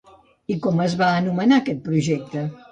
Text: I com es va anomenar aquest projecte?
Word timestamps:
I 0.53 0.57
com 0.63 0.81
es 0.87 0.95
va 1.03 1.11
anomenar 1.19 1.61
aquest 1.61 1.87
projecte? 1.87 2.49